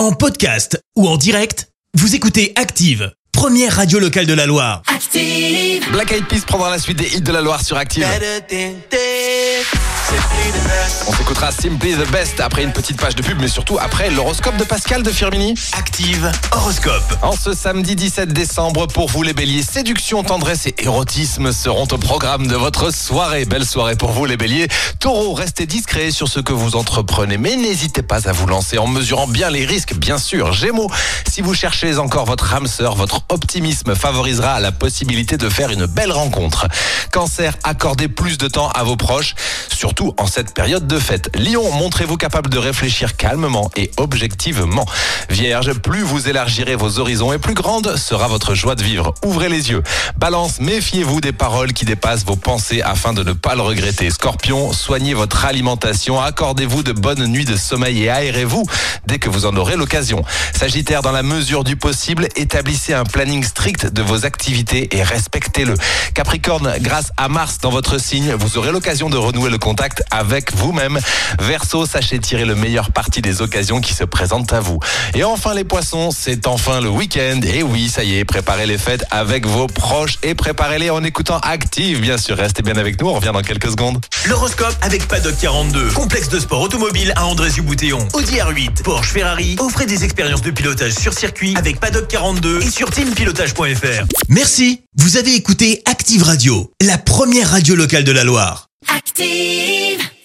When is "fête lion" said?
40.98-41.70